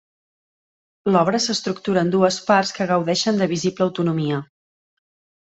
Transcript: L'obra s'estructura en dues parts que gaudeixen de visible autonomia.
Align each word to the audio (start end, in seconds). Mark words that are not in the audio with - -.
L'obra 1.15 1.41
s'estructura 1.43 2.03
en 2.05 2.09
dues 2.17 2.39
parts 2.49 2.73
que 2.79 2.89
gaudeixen 2.95 3.39
de 3.43 3.49
visible 3.55 3.89
autonomia. 3.91 4.45